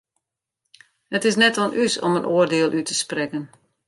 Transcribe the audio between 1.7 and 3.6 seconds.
ús om in oardiel út te sprekken.